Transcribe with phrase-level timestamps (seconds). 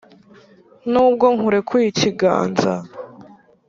[0.91, 2.73] Nubwo nkurekuye ikiganza